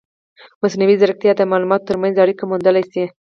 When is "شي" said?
2.91-3.05